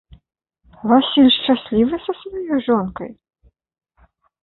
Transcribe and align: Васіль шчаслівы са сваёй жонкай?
Васіль 0.91 1.29
шчаслівы 1.37 2.01
са 2.07 2.11
сваёй 2.25 2.59
жонкай? 2.71 3.17